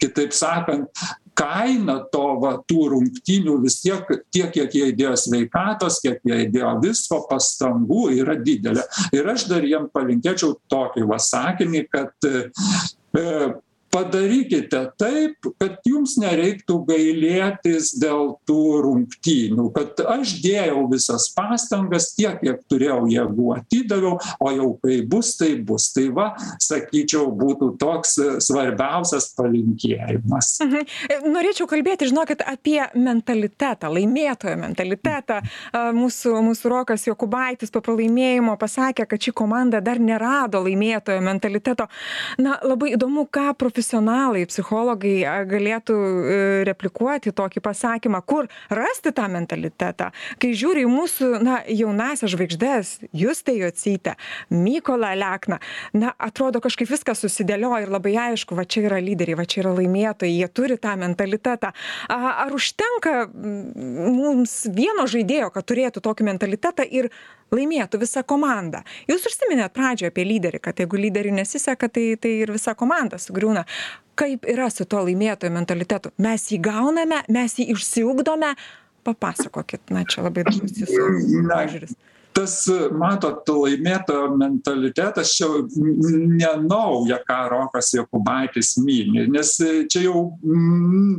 kitaip 0.00 0.32
sakant 0.36 1.02
kaina 1.38 1.96
to 2.12 2.26
va 2.42 2.56
tų 2.68 2.88
rungtynių 2.94 3.56
vis 3.64 3.80
tiek 3.84 4.08
tiek 4.32 4.50
kiek 4.54 4.76
jie 4.76 4.90
įdėjo 4.92 5.14
sveikatos 5.24 6.00
kiek 6.04 6.20
jie 6.26 6.42
įdėjo 6.46 6.74
visko 6.84 7.22
pastangų 7.30 8.10
yra 8.20 8.36
didelė. 8.38 8.84
Ir 9.16 9.32
aš 9.32 9.48
dar 9.50 9.66
jiem 9.66 9.88
palinkėčiau 9.94 10.56
tokį 10.70 11.06
va 11.10 11.20
sakinį 11.22 11.84
kad 11.92 12.30
padarykite 13.92 14.82
taip 15.00 15.50
kad 15.60 15.78
jums 15.86 16.16
nereiktų 16.20 16.76
gailėtis 16.88 17.92
dėl 18.00 18.36
tų 18.48 18.60
rungtynių 18.84 19.66
kad 19.74 20.00
aš 20.16 20.36
dėjau 20.44 20.84
visas 20.90 21.28
pastangas 21.36 22.10
tiek 22.16 22.38
kiek 22.40 22.60
turėjau 22.70 23.04
jėgų 23.10 23.48
atidaviau 23.56 24.16
o 24.40 24.52
jau 24.54 24.68
kaip 24.84 25.08
bus 25.10 25.34
taip 25.40 25.64
bus. 25.68 25.90
Tai 25.94 26.06
va 26.14 26.26
sakyčiau 26.62 27.30
būtų 27.36 27.72
toks 27.80 28.16
svarbiausias 28.44 29.30
palinkėjimas. 29.38 30.52
Mhm. 30.64 31.32
norėčiau 31.34 31.66
kalbėti 31.70 32.10
žinokit 32.10 32.44
apie 32.46 32.78
mentalitetą 32.94 33.90
laimėtojo 33.90 34.56
mentalitetą. 34.60 35.40
Mūsų 35.96 36.36
mūsų 36.46 36.72
rokas 36.72 37.06
jokubaitis 37.08 37.72
po 37.74 37.82
pralaimėjimo 37.84 38.56
pasakė 38.60 39.08
kad 39.10 39.22
ši 39.22 39.34
komanda 39.36 39.80
dar 39.84 39.98
nerado 39.98 40.62
laimėtojo 40.64 41.20
mentaliteto. 41.24 41.88
Na 42.38 42.58
labai 42.62 42.94
įdomu 42.94 43.26
ką 43.26 43.50
profesionalai 43.58 43.79
profesionalai 43.80 44.44
psichologai 44.44 45.24
galėtų 45.48 45.94
e, 45.96 46.34
replikuoti 46.68 47.32
tokį 47.32 47.62
pasakymą 47.64 48.20
kur 48.28 48.48
rasti 48.68 49.12
tą 49.16 49.24
mentalitetą. 49.32 50.10
Kai 50.40 50.50
žiūri 50.52 50.84
į 50.84 50.90
mūsų 50.90 51.28
na 51.40 51.60
jaunąsias 51.64 52.34
žvaigždes 52.34 52.92
justę 53.16 53.54
jocytę 53.56 54.16
mykolą 54.50 55.14
alekną 55.14 55.58
na 55.94 56.12
atrodo 56.18 56.60
kažkaip 56.60 56.90
viskas 56.90 57.24
susidėlioja 57.24 57.86
ir 57.86 57.94
labai 57.94 58.14
aišku 58.28 58.58
va 58.58 58.66
čia 58.68 58.84
yra 58.90 59.00
lyderiai 59.00 59.38
va 59.40 59.48
čia 59.48 59.64
yra 59.64 59.72
laimėtojai 59.78 60.36
jie 60.36 60.48
turi 60.52 60.76
tą 60.76 60.98
mentalitetą. 61.00 61.72
Ar 62.10 62.52
užtenka 62.52 63.30
mums 63.32 64.66
vieno 64.68 65.08
žaidėjo 65.08 65.52
kad 65.54 65.64
turėtų 65.72 66.04
tokį 66.04 66.28
mentalitetą 66.34 66.84
ir 66.84 67.08
laimėtų 67.54 68.00
visa 68.02 68.22
komanda 68.22 68.82
jūs 69.10 69.26
užsiminėt 69.30 69.74
pradžioj 69.76 70.12
apie 70.12 70.26
lyderį 70.26 70.62
kad 70.64 70.82
jeigu 70.82 71.00
lyderiui 71.00 71.34
nesiseka 71.38 71.88
tai 71.88 72.14
tai 72.20 72.36
ir 72.44 72.52
visa 72.54 72.74
komanda 72.78 73.18
sugriūna. 73.20 73.64
Kaip 74.20 74.44
yra 74.52 74.68
su 74.72 74.84
tuo 74.84 75.00
laimėtojo 75.06 75.52
mentalitetu? 75.54 76.12
Mes 76.20 76.50
jį 76.52 76.60
gauname 76.64 77.22
mes 77.28 77.56
jį 77.56 77.70
išsiugdome? 77.74 78.54
Papasakokit 79.06 79.92
na 79.94 80.04
čia 80.04 80.26
labai 80.26 80.44
įdomus 80.44 80.76
jūsų 80.82 81.46
požiūris 81.48 81.96
tas 82.36 82.54
matot 82.96 83.48
laimėtojo 83.50 84.30
mentalitetas 84.38 85.32
čia 85.36 85.48
ne 85.70 86.50
nauja 86.64 87.20
ką 87.26 87.38
rokas 87.52 87.92
jokubaitis 87.96 88.76
mini 88.80 89.26
nes 89.30 89.52
čia 89.90 90.04
jau 90.06 90.24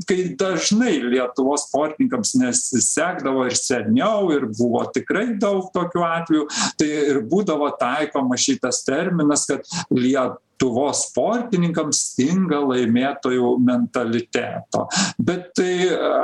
kai 0.09 0.19
dažnai 0.39 0.93
lietuvos 1.03 1.67
sportininkams 1.67 2.35
nesisekdavo 2.41 3.47
ir 3.49 3.57
seniau 3.59 4.31
ir 4.35 4.47
buvo 4.57 4.85
tikrai 4.95 5.31
daug 5.41 5.71
tokių 5.75 6.05
atvejų 6.07 6.47
tai 6.79 6.91
ir 7.13 7.21
būdavo 7.31 7.71
taikomas 7.81 8.47
šitas 8.47 8.83
terminas 8.87 9.45
kad 9.49 9.67
lietuvos 9.91 11.07
sportininkams 11.09 12.01
stinga 12.11 12.61
laimėtojų 12.69 13.55
mentaliteto. 13.65 14.87
Bet 15.19 15.51
tai 15.57 15.73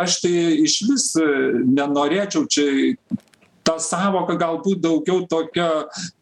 aš 0.01 0.21
tai 0.23 0.35
išvis 0.63 1.13
nenorėčiau 1.77 2.45
čia 2.51 2.67
ta 3.67 3.75
sąvoka 3.83 4.37
galbūt 4.39 4.81
daugiau 4.83 5.25
tokia 5.29 5.67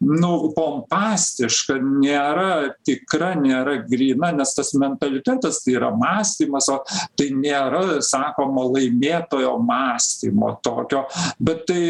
nu 0.02 0.32
pompastiška 0.56 1.78
nėra 1.80 2.72
tikra 2.86 3.34
nėra 3.38 3.78
gryna 3.86 4.32
nes 4.36 4.54
tas 4.56 4.72
mentalitetas 4.78 5.62
tai 5.64 5.76
yra 5.78 5.92
mąstymas 5.94 6.70
o 6.74 6.80
tai 7.18 7.30
nėra 7.34 8.00
sakoma 8.04 8.66
laimėtojo 8.72 9.54
mąstymo 9.62 10.56
tokio. 10.66 11.06
Bet 11.38 11.66
tai 11.70 11.82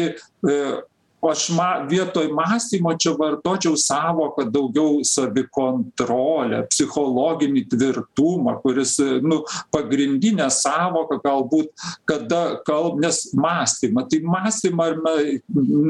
e, 1.23 1.27
aš 1.31 1.49
ma 1.49 1.87
vietoj 1.89 2.29
mąstymo 2.33 2.93
čia 2.97 3.13
vartočiau 3.17 3.77
sąvoką 3.77 4.47
daugiau 4.51 5.01
savikontrolę 5.05 6.63
psichologinį 6.71 7.63
tvirtumą 7.71 8.57
kuris 8.61 8.97
nu 9.23 9.41
pagrindinė 9.73 10.49
sąvoka 10.53 11.19
galbūt 11.23 11.71
kada 12.09 12.59
kal 12.67 12.95
nes 13.01 13.33
mąstymą 13.33 14.05
tai 14.11 14.21
mąstymą 14.23 14.83
ar 14.83 14.97
me 15.03 15.15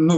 nu 0.07 0.17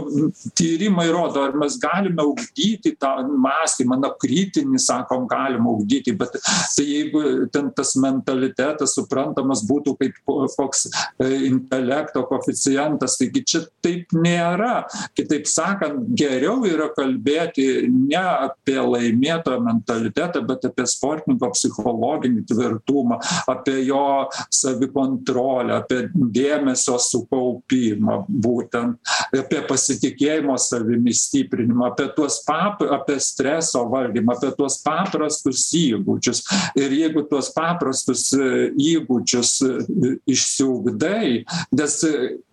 tyrimai 0.57 1.07
rodo 1.11 1.43
ar 1.43 1.57
mes 1.57 1.77
galime 1.81 2.23
ugdyti 2.23 2.95
tą 2.99 3.15
mąstymą 3.27 3.99
na 3.99 4.13
kritinį 4.21 4.79
sakom 4.79 5.27
galima 5.29 5.73
ugdyti 5.73 6.13
bet 6.13 6.37
tai 6.39 6.85
jeigu 6.85 7.49
ten 7.53 7.71
tas 7.75 7.95
mentalitetas 7.99 8.95
suprantamas 8.97 9.65
būtų 9.67 9.95
kaip 9.99 10.21
koks 10.55 10.87
e, 11.19 11.29
intelekto 11.49 12.23
koeficientas 12.29 13.17
taigi 13.19 13.43
čia 13.45 13.65
taip 13.83 14.13
nėra 14.15 14.83
kitaip 15.17 15.47
sakant 15.49 16.09
geriau 16.17 16.63
yra 16.67 16.89
kalbėti 16.95 17.87
ne 17.89 18.19
apie 18.19 18.77
laimėtojo 18.79 19.61
mentalitetą 19.65 20.43
bet 20.47 20.67
apie 20.69 20.85
sportininko 20.89 21.51
psichologinį 21.55 22.45
tvirtumą 22.49 23.19
apie 23.51 23.79
jo 23.87 24.27
savikontrolę 24.53 25.79
apie 25.79 26.01
dėmesio 26.13 26.97
sukaupimą 27.03 28.21
būtent 28.29 29.13
apie 29.39 29.61
pasitikėjimo 29.69 30.57
savimi 30.62 31.13
stiprinimą 31.15 31.91
apie 31.91 32.09
tuos 32.17 32.41
pap 32.47 32.83
apie 32.99 33.19
streso 33.23 33.85
valdymą 33.91 34.35
apie 34.38 34.51
tuos 34.57 34.79
paprastus 34.83 35.67
įgūdžius. 35.75 36.43
Ir 36.79 36.93
jeigu 36.95 37.25
tuos 37.29 37.51
paprastus 37.55 38.29
įgūdžius 38.35 39.55
išsiugdai 40.29 41.43
nes 41.71 41.97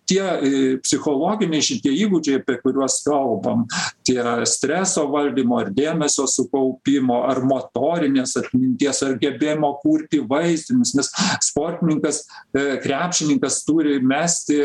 tie 0.07 0.23
e, 0.23 0.51
psichologiniai 0.83 1.63
šitie 1.63 1.93
įgūdžiai 2.05 2.41
apie 2.41 2.57
kuriuos 2.63 2.99
kalbam 3.05 3.65
tie 4.07 4.21
streso 4.49 5.05
valdymo 5.11 5.59
ir 5.65 5.71
dėmesio 5.75 6.27
sukaupimo 6.31 7.21
ar 7.27 7.41
motorinės 7.47 8.37
atminties 8.39 9.03
ar 9.05 9.17
gebėjimo 9.21 9.73
kurti 9.81 10.21
vaizdinius 10.29 10.93
nes 10.97 11.11
sportininkas 11.49 12.23
e, 12.23 12.79
krepšininkas 12.83 13.61
turi 13.67 13.97
mesti 14.03 14.59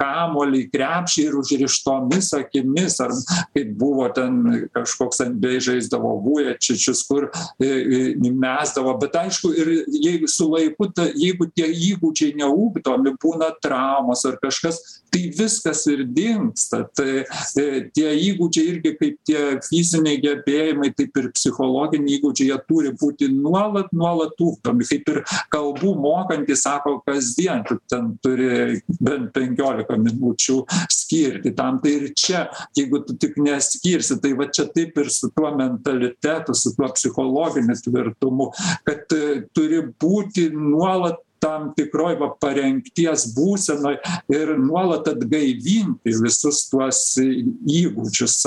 kamuolį 0.00 0.64
į 0.64 0.70
krepšį 0.74 1.26
ir 1.28 1.38
užrištomis 1.40 2.32
akimis 2.40 3.00
ar 3.04 3.14
kaip 3.56 3.74
buvo 3.78 4.08
ten 4.16 4.68
kažkoks 4.74 5.22
nba 5.28 5.56
žaisdavo 5.62 6.16
vujačičius 6.24 7.04
kur 7.08 7.28
e, 7.60 8.14
mesdavo. 8.16 8.96
Bet 9.00 9.16
aišku 9.16 9.52
ir 9.56 9.72
jeigu 9.86 10.28
su 10.30 10.48
laiku 10.50 10.88
jeigu 10.96 11.48
tie 11.54 11.68
įgūdžiai 11.90 12.36
neugdomi 12.40 13.14
būna 13.22 13.52
traumos 13.62 14.24
ar 14.28 14.38
kažkas 14.42 14.80
tai 15.16 15.30
viskas 15.38 15.86
ir 15.86 16.04
dingsta. 16.04 16.82
Tai 16.96 17.08
e, 17.22 17.66
tie 17.94 18.08
įgūdžiai 18.30 18.72
irgi 18.72 18.92
kaip 19.00 19.18
tie 19.26 19.42
fiziniai 19.64 20.20
gebėjimai 20.22 20.92
taip 20.96 21.16
ir 21.20 21.30
psichologiniai 21.34 22.18
įgūdžiai 22.18 22.50
jie 22.50 22.58
turi 22.68 22.92
būti 23.00 23.30
nuolat 23.32 23.92
nuolat 23.96 24.36
ugdomi. 24.42 24.86
Kaip 24.88 25.10
ir 25.12 25.22
kalbų 25.54 25.94
mokantis 26.02 26.66
sako 26.66 26.98
kasdien 27.06 27.64
tu 27.68 27.78
ten 27.90 28.12
turi 28.24 28.80
bent 29.00 29.32
penkiolika 29.36 29.98
minučių 30.00 30.62
skirti 30.92 31.54
tam. 31.56 31.80
Tai 31.82 31.92
ir 31.92 32.08
čia 32.16 32.46
jeigu 32.76 33.02
tu 33.06 33.16
tik 33.20 33.38
neskirsi 33.40 34.20
tai 34.22 34.34
va 34.38 34.48
čia 34.52 34.68
taip 34.72 34.98
ir 35.00 35.12
su 35.12 35.30
tuo 35.34 35.52
mentalitetu 35.56 36.54
su 36.56 36.74
tuo 36.76 36.90
psichologiniu 36.92 37.76
tvirtumu 37.84 38.50
kad 38.86 39.16
e, 39.16 39.42
turi 39.54 39.82
būti 40.00 40.50
nuolat 40.52 41.22
tam 41.42 41.70
tikroj 41.76 42.14
va 42.20 42.30
parengties 42.40 43.26
būsenoj 43.36 43.96
ir 44.34 44.54
nuolat 44.60 45.08
atgaivinti 45.12 46.14
visus 46.22 46.64
tuos 46.70 47.02
įgūdžius 47.20 48.38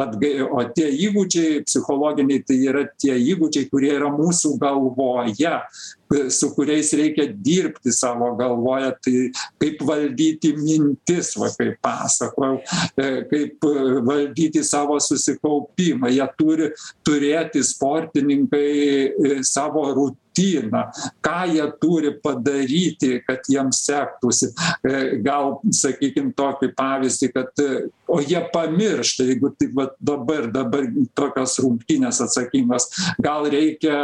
atgai 0.00 0.34
o 0.46 0.62
tie 0.76 0.88
įgūdžiai 1.08 1.64
psichologiniai 1.68 2.44
tai 2.46 2.60
yra 2.70 2.86
tie 3.00 3.16
įgūdžiai 3.34 3.68
kurie 3.72 3.92
yra 3.98 4.12
mūsų 4.14 4.56
galvoje 4.62 5.58
su 6.30 6.50
kuriais 6.54 6.92
reikia 6.92 7.26
dirbti 7.26 7.92
savo 7.92 8.34
galvoje 8.36 8.90
tai 9.02 9.14
kaip 9.60 9.82
valdyti 9.88 10.52
mintis 10.56 11.34
va 11.40 11.50
kaip 11.54 11.78
pasakojau 11.84 12.60
e, 12.96 13.08
kaip 13.30 13.68
valdyti 14.06 14.64
savo 14.64 14.98
susikaupimą. 15.00 16.12
Jie 16.14 16.28
turi 16.38 16.70
turėti 17.06 17.64
sportininkai 17.64 18.68
e, 18.68 19.38
savo 19.42 19.88
rutiną 20.34 20.82
ką 21.20 21.46
jie 21.46 21.72
turi 21.80 22.12
padaryti 22.22 23.22
kad 23.26 23.40
jiems 23.48 23.84
sektųsi. 23.84 24.46
E, 24.84 25.16
gal 25.22 25.58
sakykim 25.72 26.32
tokį 26.34 26.74
pavyzdį 26.76 27.32
kad 27.32 27.62
o 28.14 28.20
jie 28.22 28.40
pamiršta 28.52 29.26
jeigu 29.26 29.50
taip 29.58 29.74
vat 29.74 29.94
dabar 29.98 30.46
dabar 30.54 30.86
tokios 31.18 31.56
rungtynės 31.62 32.20
atsakingos 32.22 32.86
gal 33.22 33.48
reikia 33.50 33.96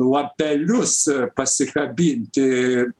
lapelius 0.00 0.96
pasikabinti 1.36 2.46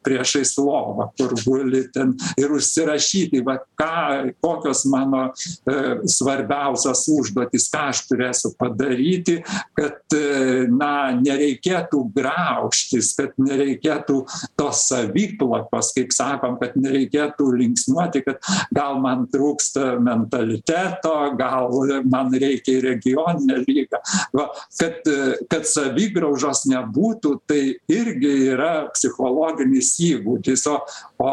priešais 0.04 0.54
lovą 0.61 1.09
kur 1.16 1.33
guli 1.46 1.85
ten 1.94 2.12
ir 2.40 2.52
užsirašyti 2.52 3.40
va 3.46 3.57
ką 3.80 4.35
kokios 4.44 4.85
mano 4.92 5.22
e, 5.30 5.78
svarbiausios 6.16 7.07
užduotys 7.14 7.70
ką 7.72 7.87
aš 7.94 8.04
turėsiu 8.11 8.52
padaryti 8.61 9.38
kad 9.78 10.18
e, 10.18 10.66
na 10.68 11.14
nereikėtų 11.16 12.02
graužtis 12.18 13.14
kad 13.16 13.33
nereikėtų 13.40 14.20
tos 14.61 14.85
saviplakos 14.90 15.94
kaip 15.96 16.12
sakom 16.12 16.61
kad 16.61 16.76
nereikėtų 16.76 17.48
linksniuoti 17.62 18.24
kad 18.28 18.52
gal 18.74 19.00
man 19.00 19.24
trūksta 19.33 19.94
mentaliteto 19.96 20.33
mentaliteto 20.34 21.34
gal 21.38 21.70
man 22.10 22.32
reikia 22.32 22.78
į 22.78 22.82
regioninę 22.88 23.60
lygą. 23.64 24.00
Va 24.34 24.48
kad 24.78 25.06
kad 25.50 25.66
savigraužos 25.68 26.64
nebūtų 26.70 27.34
tai 27.48 27.62
irgi 27.92 28.32
yra 28.52 28.88
psichologinis 28.94 29.94
įgūdis 30.02 30.66
o 30.70 30.78
o 31.22 31.32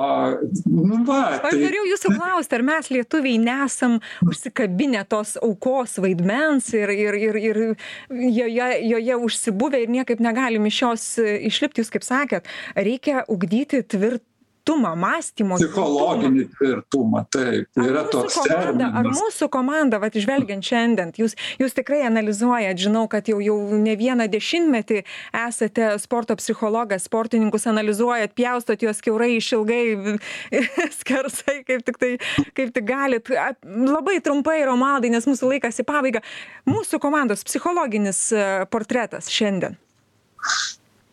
nu 0.66 1.02
va 1.08 1.22
aš 1.36 1.44
tai 1.46 1.54
norėjau 1.60 1.88
jūsų 1.92 2.14
klausti 2.16 2.58
ar 2.58 2.66
mes 2.68 2.90
lietuviai 2.94 3.42
nesam 3.42 4.00
užsikabinę 4.28 5.04
tos 5.10 5.36
aukos 5.42 5.98
vaidmens 6.02 6.72
ir 6.78 6.94
ir 6.94 7.18
ir 7.18 7.40
ir 7.42 7.62
joje 8.10 8.70
joje 8.88 9.22
užsibuvę 9.28 9.84
ir 9.84 9.96
niekaip 9.98 10.22
negalim 10.22 10.66
iš 10.70 10.82
jos 10.86 11.08
išlipti 11.22 11.82
jūs 11.82 11.94
kaip 11.94 12.06
sakėt 12.06 12.52
reikia 12.76 13.26
ugdyti 13.28 13.84
tvirtumą 14.62 14.96
mąstymo 14.96 15.58
psichologinį 15.58 16.46
tvirtumą 16.56 17.26
taip 17.32 17.68
yra 17.78 18.04
toks 18.10 18.36
komanda, 18.36 18.92
ar 18.94 19.06
mūsų 19.10 19.50
komanda, 19.50 20.00
vat 20.00 20.14
žvelgiant 20.14 20.64
šiandien, 20.64 21.12
jūs, 21.18 21.36
jūs 21.60 21.74
tikrai 21.74 22.02
analizuojat, 22.06 22.78
žinau, 22.78 23.08
kad 23.10 23.28
jau, 23.28 23.40
jau 23.42 23.58
ne 23.74 23.96
vieną 23.96 24.28
dešimtmetį 24.32 25.04
esate 25.48 25.98
sporto 26.02 26.36
psichologas, 26.36 27.06
sportininkus 27.08 27.68
analizuojat, 27.68 28.36
pjaustot 28.36 28.82
juos 28.82 29.02
keurai 29.02 29.36
išilgai, 29.38 30.18
skersai, 31.00 31.62
kaip 31.68 31.86
tik 31.86 31.98
tai, 32.02 32.12
kaip 32.54 32.74
tik 32.74 32.86
galit. 32.86 33.32
Labai 33.66 34.20
trumpai, 34.24 34.62
Romaldai, 34.66 35.12
nes 35.14 35.28
mūsų 35.28 35.56
laikas 35.56 35.82
į 35.82 35.88
pabaigą. 35.88 36.22
Mūsų 36.70 37.02
komandos 37.02 37.46
psichologinis 37.48 38.28
e, 38.34 38.46
portretas 38.72 39.30
šiandien. 39.32 39.78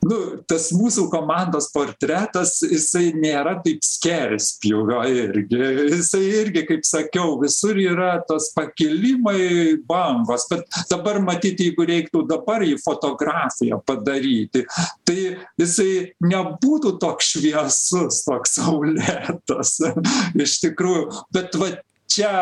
Nu 0.07 0.19
tas 0.49 0.69
mūsų 0.77 1.07
komandos 1.13 1.71
portretas 1.75 2.59
jisai 2.63 3.11
nėra 3.17 3.57
taip 3.65 3.83
skerspjūvio 3.85 5.03
irgi. 5.11 5.61
Jisai 5.95 6.23
irgi 6.43 6.65
kaip 6.69 6.87
sakiau 6.87 7.37
visur 7.43 7.79
yra 7.81 8.17
tos 8.29 8.51
pakilimai 8.57 9.79
bangos. 9.89 10.47
Bet 10.51 10.67
dabar 10.91 11.21
matyt 11.25 11.63
jeigu 11.65 11.87
reiktų 11.89 12.25
dabar 12.31 12.65
jį 12.67 12.79
fotografiją 12.85 13.81
padaryti 13.87 14.65
tai 15.09 15.19
jisai 15.61 16.15
nebūtų 16.25 16.97
toks 17.03 17.35
šviesus 17.35 18.23
toks 18.27 18.59
saulėtas 18.59 19.77
iš 20.45 20.59
tikrųjų. 20.65 21.09
Bet 21.35 21.57
va 21.59 21.73
čia 22.09 22.33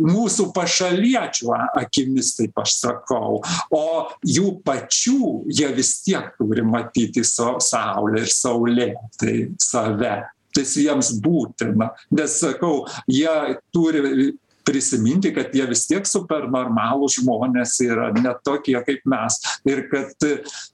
mūsų 0.00 0.50
pašaliečių 0.56 1.52
akimis 1.80 2.34
taip 2.38 2.60
aš 2.62 2.76
sakau 2.80 3.40
o 3.74 3.86
jų 4.26 4.52
pačių 4.66 5.32
jie 5.50 5.70
vis 5.76 5.94
tiek 6.04 6.32
turi 6.38 6.64
matyti 6.66 7.24
sa 7.26 7.56
saulę 7.62 8.24
ir 8.24 8.34
saulėtai 8.34 9.38
save. 9.60 10.20
Tas 10.50 10.72
jiems 10.74 11.12
būtina. 11.22 11.92
Nes 12.10 12.32
sakau 12.40 12.82
jie 13.06 13.58
turi 13.70 14.32
prisiminti 14.70 15.34
kad 15.34 15.54
jie 15.54 15.66
vis 15.70 15.84
tiek 15.90 16.06
supernormalūs 16.06 17.18
žmonės 17.18 17.76
yra 17.84 18.10
ne 18.14 18.34
tokie 18.46 18.78
kaip 18.86 19.02
mes. 19.10 19.40
Ir 19.68 19.84
kad 19.90 20.26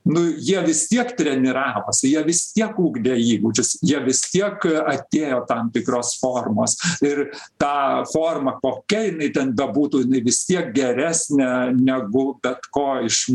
nu 0.08 0.26
jie 0.36 0.60
vis 0.66 0.84
tiek 0.90 1.12
treniravosi 1.16 2.12
jie 2.12 2.22
vis 2.26 2.42
tiek 2.54 2.76
ugdė 2.80 3.16
įgūdžius 3.16 3.78
jie 3.86 4.00
vis 4.04 4.22
tiek 4.30 4.66
atėjo 4.66 5.42
tam 5.48 5.70
tikros 5.74 6.16
formos. 6.20 6.76
Ir 7.04 7.30
ta 7.60 8.04
forma 8.12 8.56
kokia 8.62 9.06
jinai 9.08 9.30
ten 9.34 9.52
bebūtų 9.56 10.04
jinai 10.04 10.22
vis 10.26 10.42
tiek 10.48 10.72
geresnė 10.76 11.50
negu 11.76 12.26
bet 12.44 12.68
ko 12.74 13.00
iš 13.06 13.26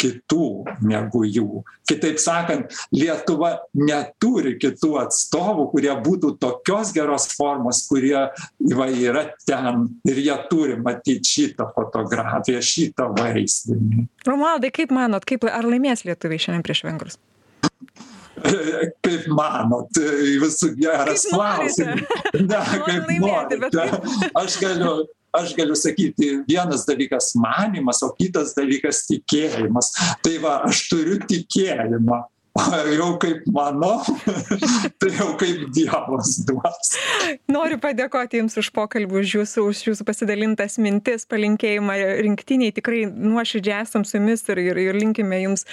kitų 0.00 0.48
negu 0.86 1.24
jų. 1.26 1.62
Kitaip 1.86 2.18
sakant 2.22 2.72
lietuva 2.94 3.52
neturi 3.78 4.56
kitų 4.62 4.96
atstovų 5.04 5.68
kurie 5.74 5.92
būtų 6.02 6.36
tokios 6.42 6.92
geros 6.96 7.28
formos 7.36 7.84
kurie 7.90 8.28
va 8.76 8.88
yra 8.90 9.26
ten 9.46 9.86
ir 10.06 10.20
jie 10.22 10.36
turi 10.50 10.76
matyt 10.80 11.26
šitą 11.26 11.68
fotografiją 11.74 12.62
šitą 12.64 13.10
vaizdinį. 13.16 14.06
Romualdai, 14.26 14.72
kaip 14.74 14.94
manot, 14.94 15.26
kaip, 15.28 15.46
ar 15.50 15.66
laimės 15.66 16.06
lietuviai 16.08 16.42
šiandien 16.42 16.66
prieš 16.66 16.84
vengrus? 16.86 17.18
kaip 19.06 19.26
manot 19.32 19.96
visų 19.96 20.74
geras 20.76 21.24
norite. 21.32 21.32
klausimas. 21.32 22.00
Ne 22.36 22.62
kaip 22.84 23.08
laimėti, 23.10 23.60
bet 23.62 23.76
norite. 23.78 24.30
Aš 24.36 24.58
galiu 24.62 24.96
aš 25.36 25.52
galiu 25.56 25.76
sakyti 25.76 26.30
vienas 26.48 26.86
dalykas 26.88 27.34
manymas 27.36 28.00
o 28.04 28.08
kitas 28.16 28.54
dalykas 28.56 29.02
tikėjimas. 29.10 29.92
Tai 30.24 30.34
va 30.44 30.54
aš 30.68 30.86
turiu 30.92 31.18
tikėjimą 31.28 32.22
o 32.56 32.94
jau 32.94 33.10
kaip 33.22 33.44
manau 33.52 34.00
tai 35.00 35.12
jau 35.18 35.32
kaip 35.40 35.66
dievas 35.76 36.36
duos 36.48 36.96
Noriu 37.52 37.78
padėkoti 37.82 38.40
Jums 38.40 38.58
už 38.60 38.72
pokalbį, 38.76 39.20
už 39.22 39.36
Jūsų, 39.40 39.68
už 39.70 39.82
jūsų 39.90 40.06
pasidalintas 40.08 40.78
mintis, 40.82 41.26
palinkėjimą 41.28 41.96
rinktiniai. 42.26 42.74
Tikrai 42.76 43.04
nuoširdžiai 43.10 43.82
esam 43.84 44.04
su 44.06 44.18
Jumis 44.18 44.44
ir, 44.52 44.60
ir, 44.70 44.80
ir 44.88 44.98
linkime 44.98 45.40
Jums 45.42 45.66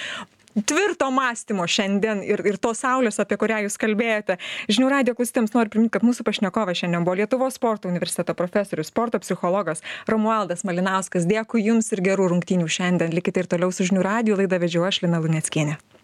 tvirto 0.54 1.10
mąstymo 1.10 1.66
šiandien 1.66 2.22
ir, 2.22 2.42
ir 2.46 2.58
tos 2.62 2.84
saulės, 2.84 3.18
apie 3.22 3.38
kurią 3.40 3.64
Jūs 3.64 3.78
kalbėjote. 3.80 4.38
Žinių 4.70 4.90
radio 4.92 5.16
klausytėms 5.18 5.54
noriu 5.56 5.72
priminti, 5.72 5.94
kad 5.96 6.06
mūsų 6.06 6.26
pašnekovas 6.28 6.78
šiandien 6.82 7.06
buvo 7.06 7.18
Lietuvos 7.18 7.58
sporto 7.58 7.90
universiteto 7.90 8.36
profesorius, 8.38 8.92
sporto 8.92 9.18
psichologas 9.22 9.82
Romualdas 10.10 10.62
Malinauskas. 10.68 11.26
Dėkui 11.30 11.64
Jums 11.66 11.90
ir 11.94 12.04
gerų 12.06 12.30
rungtynių 12.36 12.70
šiandien. 12.70 13.14
Likite 13.14 13.42
ir 13.42 13.50
toliau 13.50 13.74
su 13.74 13.88
žinių 13.88 14.06
radio. 14.06 14.38
Laidą 14.38 14.62
vedžiau 14.62 14.86
aš 14.86 15.02
Lina 15.06 15.22
Luneckienė. 15.24 15.80